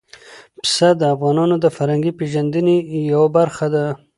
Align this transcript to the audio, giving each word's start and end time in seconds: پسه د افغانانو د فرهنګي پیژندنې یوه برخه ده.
پسه 0.61 0.87
د 0.99 1.01
افغانانو 1.15 1.55
د 1.59 1.65
فرهنګي 1.75 2.11
پیژندنې 2.19 2.75
یوه 3.13 3.29
برخه 3.37 3.67
ده. 3.75 3.85